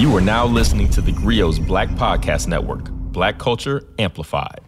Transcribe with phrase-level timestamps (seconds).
[0.00, 4.62] You are now listening to the Grio's Black Podcast Network, Black Culture Amplified.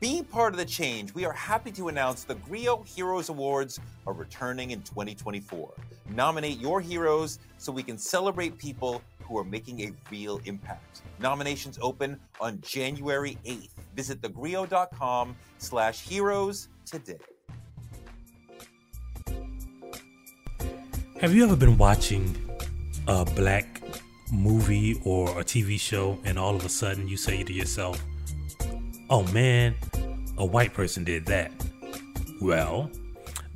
[0.00, 4.12] Being part of the change, we are happy to announce the Grio Heroes Awards are
[4.12, 5.72] returning in 2024.
[6.10, 11.00] Nominate your heroes so we can celebrate people who are making a real impact.
[11.20, 13.70] Nominations open on January 8th.
[13.96, 17.16] Visit thegrio.com slash heroes today.
[21.18, 22.36] Have you ever been watching
[23.08, 23.79] a black
[24.32, 28.02] movie or a TV show and all of a sudden you say to yourself,
[29.08, 29.74] oh man,
[30.38, 31.52] a white person did that?
[32.40, 32.90] Well,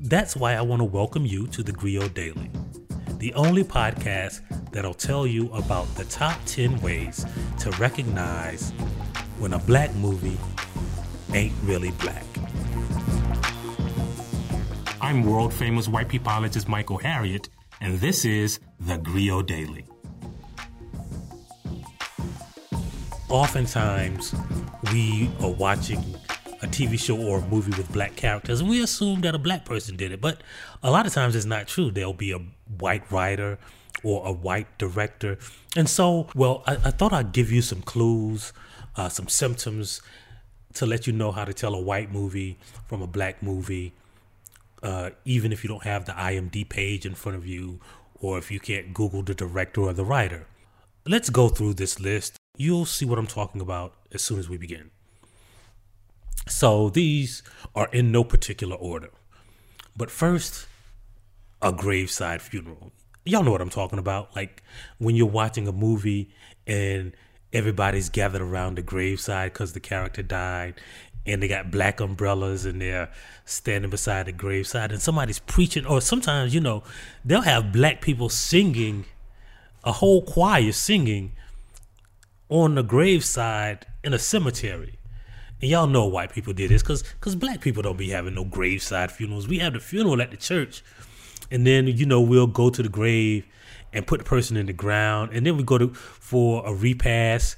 [0.00, 2.50] that's why I want to welcome you to the Grio Daily,
[3.18, 7.24] the only podcast that'll tell you about the top 10 ways
[7.60, 8.70] to recognize
[9.38, 10.36] when a black movie
[11.32, 12.24] ain't really black.
[15.00, 17.48] I'm world famous Wypipologist Michael Harriot,
[17.80, 19.84] and this is the Grio Daily.
[23.34, 24.32] Oftentimes,
[24.92, 25.98] we are watching
[26.62, 29.64] a TV show or a movie with black characters, and we assume that a black
[29.64, 30.20] person did it.
[30.20, 30.40] But
[30.84, 31.90] a lot of times it's not true.
[31.90, 32.38] There'll be a
[32.78, 33.58] white writer
[34.04, 35.36] or a white director.
[35.74, 38.52] And so, well, I, I thought I'd give you some clues,
[38.94, 40.00] uh, some symptoms
[40.74, 43.94] to let you know how to tell a white movie from a black movie
[44.84, 47.80] uh, even if you don't have the IMD page in front of you,
[48.20, 50.46] or if you can't Google the director or the writer.
[51.04, 52.38] Let's go through this list.
[52.56, 54.90] You'll see what I'm talking about as soon as we begin.
[56.46, 57.42] So these
[57.74, 59.10] are in no particular order.
[59.96, 60.66] But first,
[61.62, 62.92] a graveside funeral.
[63.24, 64.36] Y'all know what I'm talking about.
[64.36, 64.62] Like
[64.98, 66.30] when you're watching a movie
[66.66, 67.12] and
[67.52, 70.74] everybody's gathered around the graveside because the character died
[71.26, 73.10] and they got black umbrellas and they're
[73.44, 76.82] standing beside the graveside and somebody's preaching or sometimes you know
[77.24, 79.04] they'll have black people singing
[79.84, 81.32] a whole choir singing
[82.48, 84.98] on the graveside in a cemetery.
[85.60, 88.44] And y'all know why people did this because because black people don't be having no
[88.44, 89.48] graveside funerals.
[89.48, 90.82] We have the funeral at the church
[91.50, 93.46] and then you know we'll go to the grave
[93.92, 97.56] and put the person in the ground and then we go to for a repast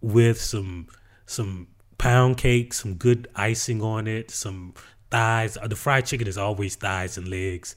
[0.00, 0.86] with some
[1.26, 1.68] some
[1.98, 4.74] pound cake, some good icing on it, some
[5.10, 5.56] thighs.
[5.64, 7.74] The fried chicken is always thighs and legs,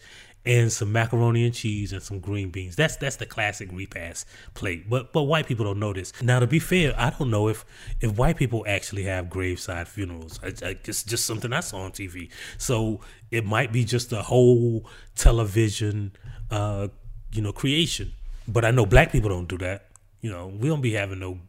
[0.47, 2.77] and some macaroni and cheese and some green beans.
[2.77, 4.89] That's that's the classic repast plate.
[4.89, 6.13] But but white people don't know this.
[6.21, 7.65] Now to be fair, I don't know if
[7.99, 10.39] if white people actually have graveside funerals.
[10.43, 12.31] It's just something I saw on TV.
[12.57, 16.13] So it might be just a whole television,
[16.49, 16.87] uh,
[17.33, 18.13] you know, creation.
[18.47, 19.89] But I know black people don't do that.
[20.21, 21.39] You know, we don't be having no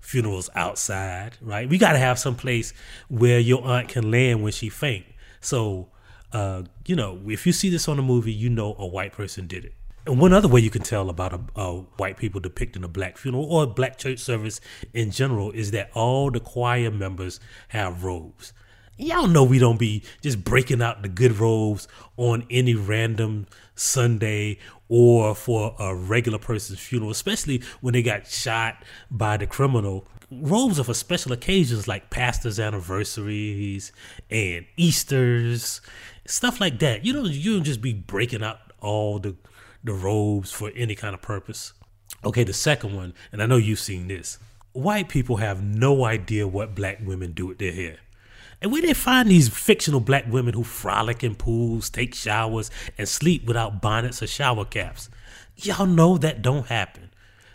[0.00, 1.68] funerals outside, right?
[1.68, 2.72] We got to have some place
[3.08, 5.04] where your aunt can land when she faint.
[5.40, 5.90] So,
[6.32, 9.46] uh, you know, if you see this on a movie, you know a white person
[9.46, 9.74] did it.
[10.06, 13.18] And one other way you can tell about a, a, white people depicting a black
[13.18, 14.60] funeral or a black church service
[14.94, 18.52] in general is that all the choir members have robes.
[18.98, 24.58] Y'all know we don't be just breaking out the good robes on any random Sunday
[24.88, 30.06] or for a regular person's funeral, especially when they got shot by the criminal.
[30.30, 33.92] Robes are for special occasions like pastors' anniversaries
[34.30, 35.80] and Easter's,
[36.26, 37.04] stuff like that.
[37.04, 39.36] You don't you don't just be breaking out all the
[39.84, 41.72] the robes for any kind of purpose.
[42.24, 44.38] Okay, the second one, and I know you've seen this.
[44.72, 47.98] White people have no idea what black women do with their hair.
[48.60, 53.08] And where they find these fictional black women who frolic in pools, take showers, and
[53.08, 55.08] sleep without bonnets or shower caps.
[55.56, 57.10] Y'all know that don't happen.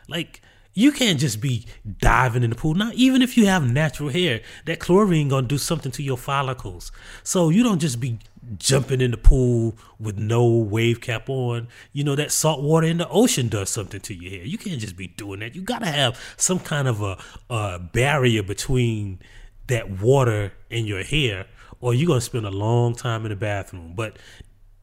[0.07, 0.41] Like,
[0.73, 1.65] you can't just be
[1.99, 2.73] diving in the pool.
[2.73, 6.91] Not even if you have natural hair, that chlorine gonna do something to your follicles.
[7.23, 8.19] So you don't just be
[8.57, 11.67] jumping in the pool with no wave cap on.
[11.93, 14.45] You know that salt water in the ocean does something to your hair.
[14.45, 15.55] You can't just be doing that.
[15.55, 17.17] You gotta have some kind of a,
[17.49, 19.19] a barrier between
[19.67, 21.47] that water and your hair,
[21.79, 23.93] or you're gonna spend a long time in the bathroom.
[23.95, 24.17] But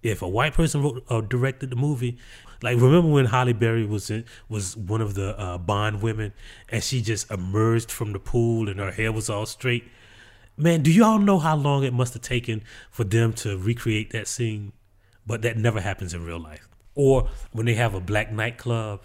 [0.03, 2.19] if a white person wrote or directed the movie,
[2.63, 6.33] like remember when Halle Berry was in, was one of the uh, Bond women,
[6.69, 9.85] and she just emerged from the pool and her hair was all straight.
[10.57, 14.27] Man, do y'all know how long it must have taken for them to recreate that
[14.27, 14.73] scene?
[15.25, 16.69] But that never happens in real life.
[16.95, 19.03] Or when they have a black nightclub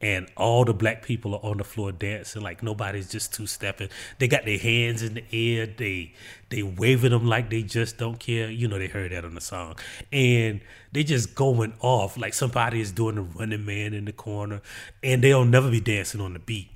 [0.00, 3.88] and all the black people are on the floor dancing like nobody's just two stepping.
[4.18, 5.66] They got their hands in the air.
[5.66, 6.12] They
[6.50, 8.50] they waving them like they just don't care.
[8.50, 9.76] You know they heard that on the song,
[10.12, 10.60] and
[10.92, 14.60] they just going off like somebody is doing the running man in the corner,
[15.02, 16.70] and they'll never be dancing on the beat.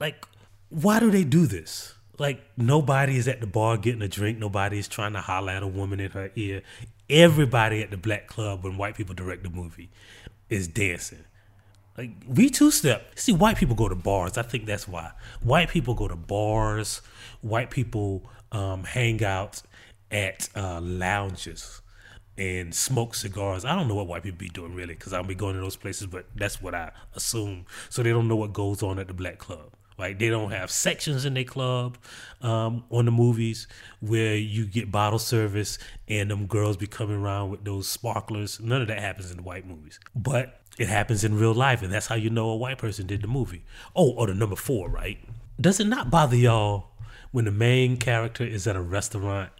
[0.00, 0.26] Like,
[0.70, 1.94] why do they do this?
[2.18, 4.38] Like nobody is at the bar getting a drink.
[4.38, 6.62] Nobody is trying to holler at a woman in her ear.
[7.10, 9.90] Everybody at the black club when white people direct the movie
[10.48, 11.24] is dancing
[11.96, 13.18] Like we two step.
[13.18, 14.36] See, white people go to bars.
[14.36, 15.12] I think that's why.
[15.42, 17.02] White people go to bars.
[17.40, 19.62] White people um, hang out
[20.10, 21.82] at uh, lounges
[22.36, 23.64] and smoke cigars.
[23.64, 25.76] I don't know what white people be doing really, because I'll be going to those
[25.76, 27.66] places, but that's what I assume.
[27.90, 29.72] So they don't know what goes on at the black club.
[29.96, 31.98] Like they don't have sections in their club
[32.40, 33.68] um, on the movies
[34.00, 38.58] where you get bottle service and them girls be coming around with those sparklers.
[38.58, 41.92] None of that happens in the white movies, but it happens in real life, and
[41.92, 43.62] that's how you know a white person did the movie.
[43.94, 45.18] Oh, or the number four, right?
[45.60, 46.88] Does it not bother y'all
[47.30, 49.50] when the main character is at a restaurant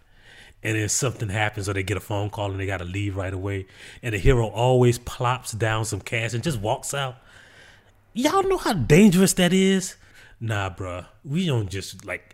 [0.63, 3.15] and then something happens or they get a phone call and they got to leave
[3.15, 3.67] right away
[4.01, 7.17] and the hero always plops down some cash and just walks out
[8.13, 9.95] y'all know how dangerous that is
[10.39, 12.33] nah bruh we don't just like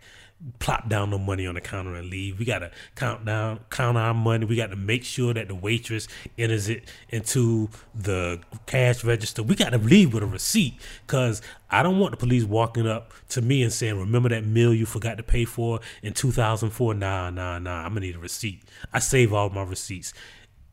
[0.58, 2.38] plop down the money on the counter and leave.
[2.38, 4.44] We gotta count down count our money.
[4.44, 9.42] We got to make sure that the waitress enters it into the cash register.
[9.42, 10.74] We got to leave with a receipt
[11.06, 14.74] because i don't want the police walking up to me and saying remember that meal
[14.74, 17.84] you forgot to pay for in 2004 nah nah nah.
[17.84, 18.62] I'm gonna need a receipt.
[18.92, 20.12] I save all my receipts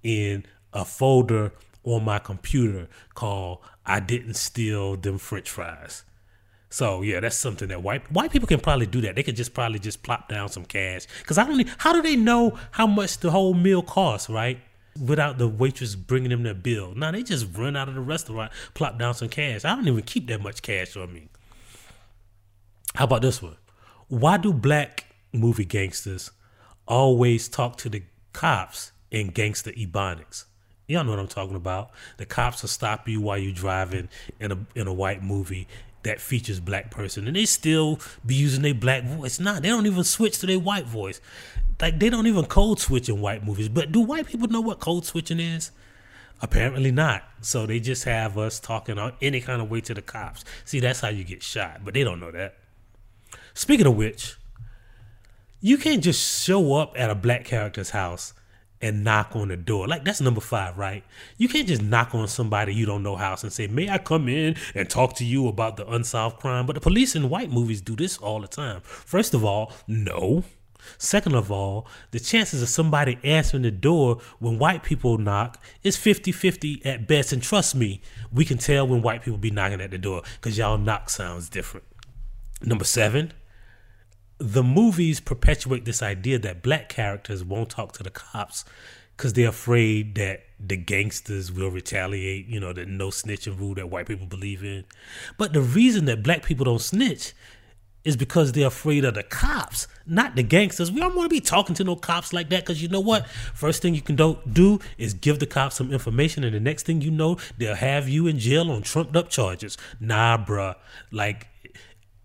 [0.04, 1.52] in a folder
[1.84, 6.04] on my computer called i didn't steal them french fries
[6.70, 9.16] so yeah, that's something that white white people can probably do that.
[9.16, 11.68] They could just probably just plop down some cash because I don't.
[11.80, 14.60] How do they know how much the whole meal costs, right?
[15.04, 16.94] Without the waitress bringing them their bill.
[16.94, 19.66] Now they just run out of the restaurant, plop down some cash.
[19.66, 21.30] I don't even keep that much cash on me.
[22.96, 23.56] How about this one?
[24.08, 26.32] Why do black movie gangsters
[26.88, 30.46] always talk to the cops in gangster ebonics?
[30.88, 31.92] Y'all know what I'm talking about.
[32.18, 35.68] The cops will stop you while you're driving in a in a white movie
[36.04, 39.40] that features black person and they still be using their black voice.
[39.40, 41.20] Nah, they don't even switch to their white voice.
[41.82, 43.70] Like they don't even code switch in white movies.
[43.70, 45.72] But do white people know what code switching is?
[46.42, 47.24] Apparently not.
[47.42, 50.46] So they just have us talking on any kind of way to the cops.
[50.66, 52.56] See, that's how you get shot, but they don't know that.
[53.54, 54.36] Speaking of which,
[55.60, 58.34] you can't just show up at a black character's house
[58.82, 59.88] and knock on the door.
[59.88, 61.04] Like that's number five, right?
[61.38, 64.30] You can't just knock on somebody you don't know house and say, "May I come
[64.30, 67.82] in and talk to you about the unsolved crime?" But the police in white movies
[67.82, 68.82] do this all the time.
[68.84, 70.44] First of all, no.
[70.98, 75.98] Second of all, the chances of somebody answering the door when white people knock is
[75.98, 77.34] 50-50 at best.
[77.34, 80.58] And trust me, we can tell when white people be knocking at the door because
[80.58, 81.86] y'all knock sounds different.
[82.62, 83.34] Number seven,
[84.40, 88.66] the movies perpetuate this idea that black characters won't talk to the cops
[89.16, 93.90] because they're afraid that the gangsters will retaliate, you know, the no snitching rule that
[93.90, 94.86] white people believe in.
[95.38, 97.34] But the reason that black people don't snitch
[98.06, 100.90] is because they're afraid of the cops, not the gangsters.
[100.90, 103.28] We don't want to be talking to no cops like that because you know what?
[103.28, 106.86] First thing you can do, do is give the cops some information, and the next
[106.86, 109.78] thing you know, they'll have you in jail on trumped up charges.
[110.00, 110.76] Nah, bruh.
[111.12, 111.48] Like,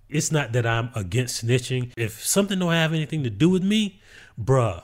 [0.09, 1.93] it's not that I'm against snitching.
[1.97, 4.01] If something don't have anything to do with me,
[4.41, 4.83] bruh,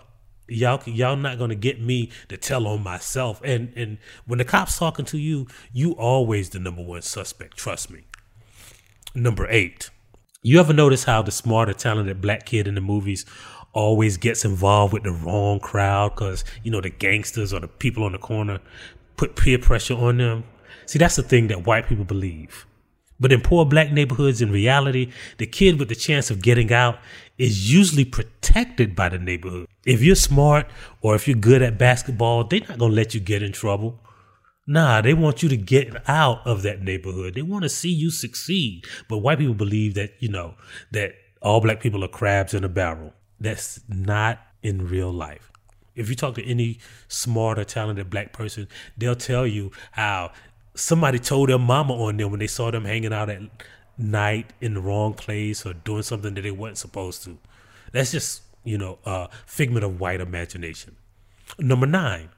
[0.49, 3.41] y'all y'all not gonna get me to tell on myself.
[3.45, 7.57] And and when the cops talking to you, you always the number one suspect.
[7.57, 8.05] Trust me.
[9.15, 9.91] Number eight.
[10.43, 13.27] You ever notice how the smarter, talented black kid in the movies
[13.73, 18.05] always gets involved with the wrong crowd because you know the gangsters or the people
[18.05, 18.61] on the corner
[19.17, 20.45] put peer pressure on them?
[20.87, 22.67] See, that's the thing that white people believe.
[23.21, 26.99] But in poor black neighborhoods, in reality, the kid with the chance of getting out
[27.37, 29.69] is usually protected by the neighborhood.
[29.85, 30.67] If you're smart
[31.03, 34.01] or if you're good at basketball, they're not going to let you get in trouble.
[34.67, 37.35] Nah, they want you to get out of that neighborhood.
[37.35, 38.87] They want to see you succeed.
[39.09, 40.55] But white people believe that, you know,
[40.93, 41.13] that
[41.43, 43.13] all black people are crabs in a barrel.
[43.39, 45.51] That's not in real life.
[45.97, 50.33] If you talk to any smart or talented black person, they'll tell you how
[50.81, 53.41] somebody told their mama on them when they saw them hanging out at
[53.99, 57.39] night in the wrong place or doing something that they weren't supposed to.
[57.93, 60.97] That's just, you know, a figment of white imagination.
[61.59, 62.31] Number nine,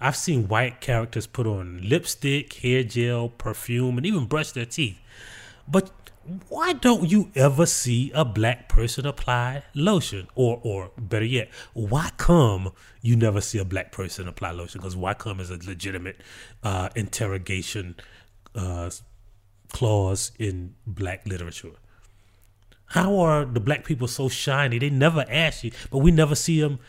[0.00, 4.98] I've seen white characters put on lipstick, hair gel, perfume, and even brush their teeth.
[5.68, 5.90] But
[6.48, 10.28] why don't you ever see a black person apply lotion?
[10.34, 14.80] Or, or better yet, why come you never see a black person apply lotion?
[14.80, 16.20] Because why come is a legitimate
[16.62, 17.96] uh, interrogation
[18.54, 18.90] uh,
[19.72, 21.72] clause in black literature.
[22.86, 24.78] How are the black people so shiny?
[24.78, 26.80] They never ask you, but we never see them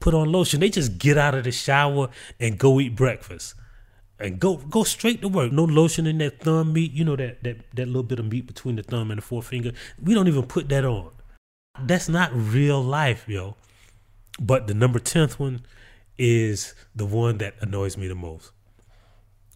[0.00, 0.60] put on lotion.
[0.60, 3.54] They just get out of the shower and go eat breakfast
[4.18, 5.52] and go go straight to work.
[5.52, 6.92] No lotion in that thumb meat.
[6.92, 9.72] You know that that that little bit of meat between the thumb and the forefinger.
[10.02, 11.10] We don't even put that on.
[11.80, 13.56] That's not real life, yo.
[14.40, 15.62] But the number tenth one
[16.16, 18.52] is the one that annoys me the most.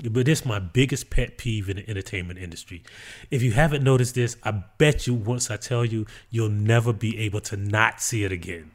[0.03, 2.83] But this is my biggest pet peeve in the entertainment industry.
[3.31, 7.19] If you haven't noticed this, I bet you once I tell you, you'll never be
[7.21, 8.73] able to not see it again.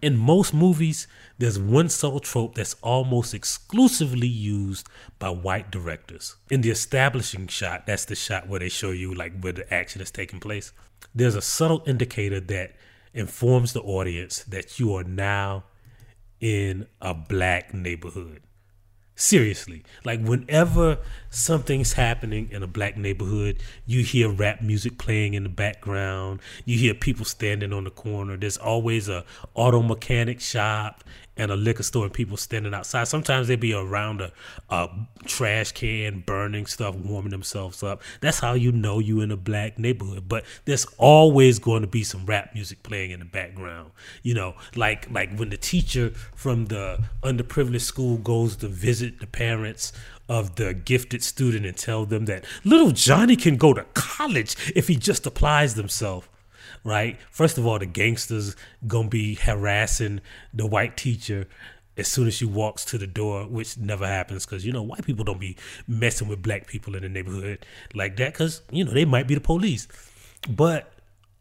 [0.00, 4.88] In most movies, there's one subtle trope that's almost exclusively used
[5.18, 6.36] by white directors.
[6.50, 10.00] In the establishing shot, that's the shot where they show you like where the action
[10.00, 10.72] is taking place.
[11.14, 12.76] There's a subtle indicator that
[13.12, 15.64] informs the audience that you are now
[16.40, 18.42] in a black neighborhood.
[19.20, 20.98] Seriously, like whenever
[21.28, 26.38] something's happening in a black neighborhood, you hear rap music playing in the background.
[26.64, 28.36] You hear people standing on the corner.
[28.36, 31.02] There's always a auto mechanic shop
[31.38, 33.04] and a liquor store and people standing outside.
[33.08, 34.32] Sometimes they'd be around a,
[34.68, 34.88] a
[35.24, 38.02] trash can burning stuff, warming themselves up.
[38.20, 40.28] That's how you know you in a black neighborhood.
[40.28, 43.92] But there's always going to be some rap music playing in the background.
[44.22, 49.26] You know, like like when the teacher from the underprivileged school goes to visit the
[49.26, 49.92] parents
[50.28, 54.88] of the gifted student and tell them that little Johnny can go to college if
[54.88, 56.28] he just applies himself
[56.84, 57.18] right?
[57.30, 58.56] First of all, the gangsters
[58.86, 60.20] gonna be harassing
[60.52, 61.46] the white teacher
[61.98, 65.04] as soon as she walks to the door, which never happens because you know white
[65.04, 65.56] people don't be
[65.86, 69.34] messing with black people in the neighborhood like that because you know they might be
[69.34, 69.88] the police.
[70.48, 70.92] But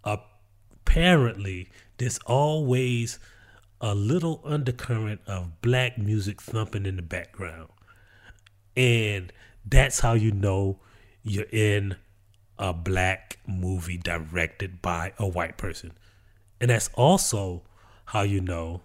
[0.03, 3.19] apparently, there's always
[3.79, 7.69] a little undercurrent of black music thumping in the background,
[8.75, 9.31] and
[9.63, 10.79] that's how you know
[11.21, 11.95] you're in
[12.59, 15.93] a black movie directed by a white person.
[16.59, 17.63] And that's also
[18.05, 18.81] how you know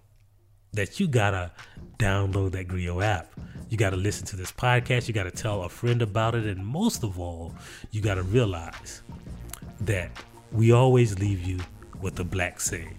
[0.72, 1.52] that you gotta
[1.98, 3.30] download that Grio app.
[3.68, 5.08] You gotta listen to this podcast.
[5.08, 6.46] You gotta tell a friend about it.
[6.46, 7.54] And most of all,
[7.90, 9.02] you gotta realize
[9.80, 10.10] that
[10.50, 11.60] we always leave you
[12.00, 12.98] with a black saying.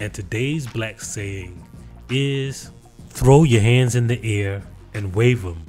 [0.00, 1.62] And today's black saying
[2.10, 2.70] is
[3.10, 5.64] throw your hands in the air and wave them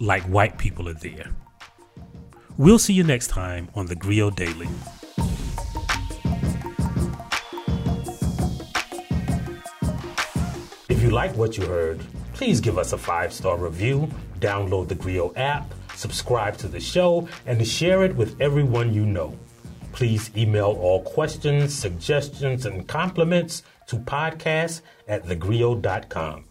[0.00, 1.28] like white people are there.
[2.56, 4.68] We'll see you next time on the Grio Daily.
[10.88, 12.00] If you like what you heard,
[12.32, 14.08] please give us a five star review,
[14.38, 19.36] download the Grio app, subscribe to the show, and share it with everyone you know.
[19.90, 26.44] Please email all questions, suggestions, and compliments to podcast at thegrio.com.